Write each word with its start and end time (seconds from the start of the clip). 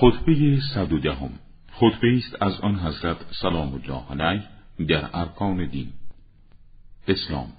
خطبه 0.00 0.60
صد 0.74 0.92
و 0.92 0.98
دهم 0.98 1.30
خطبه 1.72 2.16
است 2.16 2.42
از 2.42 2.60
آن 2.60 2.78
حضرت 2.78 3.16
سلام 3.42 3.74
الله 3.74 4.02
علیه 4.10 4.42
در 4.88 5.10
ارکان 5.12 5.66
دین. 5.66 5.92
اسلام. 7.08 7.52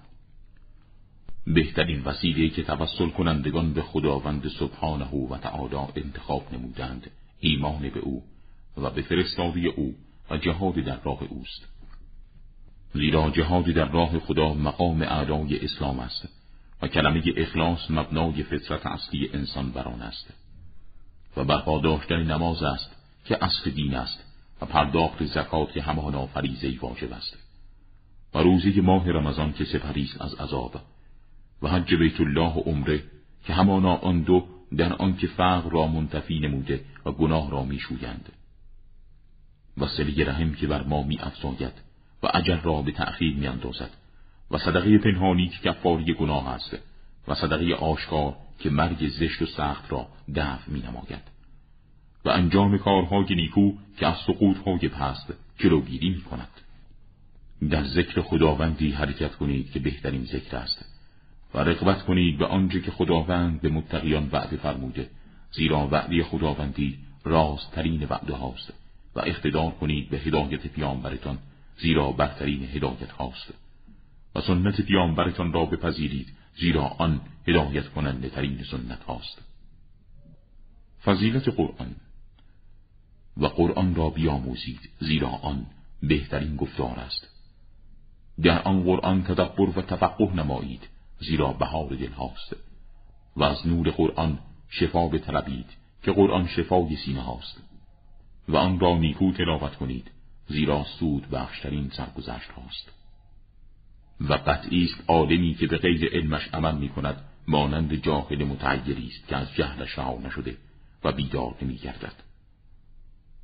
بهترین 1.47 2.03
وسیله 2.03 2.49
که 2.49 2.63
توسل 2.63 3.09
کنندگان 3.09 3.73
به 3.73 3.81
خداوند 3.81 4.47
سبحانه 4.47 5.05
و 5.05 5.37
تعالی 5.37 5.91
انتخاب 5.95 6.53
نمودند 6.53 7.11
ایمان 7.39 7.89
به 7.89 7.99
او 7.99 8.23
و 8.77 8.89
به 8.89 9.01
فرستادی 9.01 9.67
او 9.67 9.95
و 10.31 10.37
جهاد 10.37 10.75
در 10.75 10.99
راه 11.03 11.23
اوست. 11.29 11.67
زیرا 12.93 13.29
جهاد 13.29 13.65
در 13.65 13.91
راه 13.91 14.19
خدا 14.19 14.53
مقام 14.53 15.01
اعلای 15.01 15.65
اسلام 15.65 15.99
است 15.99 16.29
و 16.81 16.87
کلمه 16.87 17.23
اخلاص 17.37 17.91
مبنای 17.91 18.43
فطرت 18.43 18.85
اصلی 18.85 19.29
انسان 19.33 19.71
بران 19.71 20.01
است. 20.01 20.33
و 21.39 21.43
برپا 21.43 21.79
داشتن 21.79 22.23
نماز 22.23 22.63
است 22.63 22.95
که 23.25 23.43
اصل 23.43 23.71
دین 23.71 23.95
است 23.95 24.23
و 24.61 24.65
پرداخت 24.65 25.25
زکات 25.25 25.71
که 25.71 25.81
همانا 25.81 26.25
فریزهی 26.25 26.77
واجب 26.77 27.13
است. 27.13 27.37
و 28.33 28.39
روزی 28.39 28.81
ماه 28.81 29.11
رمضان 29.11 29.53
که 29.53 29.65
سپریست 29.65 30.21
از 30.21 30.33
عذاب 30.33 30.81
و 31.61 31.69
حج 31.69 31.95
بیت 31.95 32.21
الله 32.21 32.53
و 32.53 32.59
عمره 32.59 33.03
که 33.45 33.53
همانا 33.53 33.95
آن 33.95 34.21
دو 34.21 34.45
در 34.77 34.93
آنکه 34.93 35.27
فقر 35.27 35.69
را 35.69 35.87
منتفی 35.87 36.39
نموده 36.39 36.85
و 37.05 37.11
گناه 37.11 37.51
را 37.51 37.63
میشویند. 37.63 38.33
و 39.77 39.87
سلی 39.87 40.23
رحم 40.23 40.53
که 40.53 40.67
بر 40.67 40.83
ما 40.83 41.03
می 41.03 41.19
و 42.23 42.27
اجر 42.33 42.61
را 42.61 42.81
به 42.81 42.91
تأخیر 42.91 43.35
می 43.35 43.47
اندازد 43.47 43.89
و 44.51 44.57
صدقه 44.57 44.97
پنهانی 44.97 45.47
که 45.47 45.69
کفاری 45.69 46.13
گناه 46.13 46.49
است 46.49 46.77
و 47.27 47.35
صدقه 47.35 47.73
آشکار 47.73 48.35
که 48.59 48.69
مرگ 48.69 49.07
زشت 49.07 49.41
و 49.41 49.45
سخت 49.45 49.91
را 49.91 50.07
دفع 50.35 50.71
می 50.71 50.79
نماید 50.79 51.39
و 52.25 52.29
انجام 52.29 52.77
کارهای 52.77 53.35
نیکو 53.35 53.71
که 53.97 54.07
از 54.07 54.17
سقوطهای 54.27 54.87
پست 54.87 55.33
جلوگیری 55.57 56.09
می 56.09 56.21
کند 56.21 56.49
در 57.69 57.83
ذکر 57.83 58.21
خداوندی 58.21 58.91
حرکت 58.91 59.35
کنید 59.35 59.71
که 59.71 59.79
بهترین 59.79 60.23
ذکر 60.23 60.57
است 60.57 60.85
و 61.53 61.59
رقبت 61.59 62.03
کنید 62.03 62.37
به 62.37 62.45
آنچه 62.45 62.81
که 62.81 62.91
خداوند 62.91 63.61
به 63.61 63.69
متقیان 63.69 64.29
وعده 64.31 64.57
فرموده 64.57 65.09
زیرا 65.51 65.87
وعده 65.87 66.23
خداوندی 66.23 66.97
رازترین 67.23 68.03
وعده 68.03 68.33
هاست 68.33 68.73
و 69.15 69.19
اقتدار 69.19 69.71
کنید 69.71 70.09
به 70.09 70.17
هدایت 70.17 70.67
پیامبرتان 70.67 71.37
زیرا 71.77 72.11
برترین 72.11 72.63
هدایت 72.63 73.11
هاست. 73.11 73.53
و 74.35 74.41
سنت 74.41 74.81
پیامبرتان 74.81 75.53
را 75.53 75.65
بپذیرید 75.65 76.27
زیرا 76.59 76.83
آن 76.83 77.21
هدایت 77.47 77.87
کننده 77.87 78.29
ترین 78.29 78.63
سنت 78.71 79.03
هاست. 79.03 79.41
فضیلت 81.03 81.49
قرآن. 81.49 81.95
و 83.37 83.45
قرآن 83.45 83.95
را 83.95 84.09
بیاموزید 84.09 84.89
زیرا 84.99 85.29
آن 85.29 85.65
بهترین 86.03 86.55
گفتار 86.55 86.99
است. 86.99 87.27
در 88.41 88.61
آن 88.61 88.83
قرآن 88.83 89.23
تدبر 89.23 89.79
و 89.79 89.81
تفقه 89.81 90.33
نمایید 90.35 90.87
زیرا 91.19 91.53
بهار 91.53 91.89
دل 91.89 92.11
هاست. 92.11 92.55
و 93.35 93.43
از 93.43 93.67
نور 93.67 93.89
قرآن 93.89 94.39
شفا 94.69 95.07
بطلبید 95.07 95.69
که 96.03 96.11
قرآن 96.11 96.47
شفای 96.47 96.95
سینه 96.95 97.21
هاست. 97.21 97.61
و 98.47 98.55
آن 98.55 98.79
را 98.79 98.97
نیکو 98.97 99.31
تلاوت 99.31 99.75
کنید 99.75 100.11
زیرا 100.47 100.83
سود 100.83 101.29
بخشترین 101.29 101.89
سرگذشت 101.89 102.51
هاست. 102.51 102.98
و 104.29 104.33
قطعی 104.33 104.83
است 104.83 105.03
عالمی 105.07 105.53
که 105.53 105.67
به 105.67 105.77
غیر 105.77 106.09
علمش 106.13 106.47
عمل 106.53 106.75
می 106.75 106.89
کند 106.89 107.21
مانند 107.47 107.93
جاهل 107.93 108.43
متعیری 108.43 109.07
است 109.07 109.27
که 109.27 109.35
از 109.35 109.53
جهلش 109.53 109.99
رها 109.99 110.17
نشده 110.23 110.57
و 111.03 111.11
بیدار 111.11 111.55
نمی 111.61 111.75
گردد. 111.75 112.13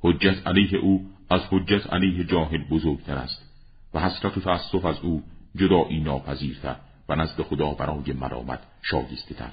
حجت 0.00 0.46
علیه 0.46 0.78
او 0.78 1.10
از 1.30 1.40
حجت 1.50 1.92
علیه 1.92 2.24
جاهل 2.24 2.64
بزرگتر 2.70 3.14
است 3.14 3.42
و 3.94 4.00
حسرت 4.00 4.36
و 4.36 4.40
تأسف 4.40 4.84
از 4.84 5.00
او 5.02 5.22
جدایی 5.56 6.00
ناپذیرتر 6.00 6.76
و 7.08 7.14
نزد 7.16 7.42
خدا 7.42 7.70
برای 7.70 8.12
مرامت 8.12 8.60
شایسته 8.82 9.34
تر. 9.34 9.52